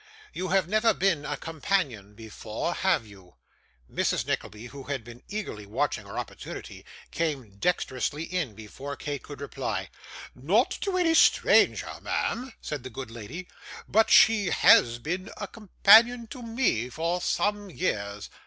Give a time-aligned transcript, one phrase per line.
[0.33, 3.35] You have never been a companion before, have you?'
[3.87, 4.25] Mrs.
[4.25, 9.91] Nickleby, who had been eagerly watching her opportunity, came dexterously in, before Kate could reply.
[10.33, 13.47] 'Not to any stranger, ma'am,' said the good lady;
[13.87, 18.31] 'but she has been a companion to me for some years.